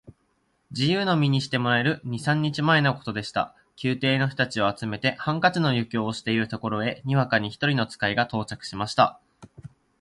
[0.71, 3.53] 自由の身にしてもらえる二三日前のことでした。
[3.83, 9.19] 宮廷の人たちを集めて、ハンカチの余興をしているところへ、にわかに一人の使が到着しました。